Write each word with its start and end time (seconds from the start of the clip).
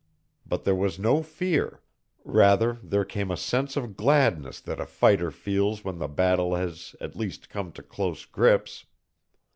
But 0.47 0.63
there 0.63 0.73
was 0.73 0.97
no 0.97 1.21
fear. 1.21 1.83
Rather 2.25 2.79
there 2.81 3.05
came 3.05 3.29
a 3.29 3.37
sense 3.37 3.77
of 3.77 3.95
gladness 3.95 4.59
that 4.59 4.79
a 4.79 4.87
fighter 4.87 5.29
feels 5.29 5.83
when 5.83 5.99
the 5.99 6.07
battle 6.07 6.55
has 6.55 6.95
at 6.99 7.15
last 7.15 7.49
come 7.51 7.71
to 7.73 7.83
close 7.83 8.25
grips. 8.25 8.87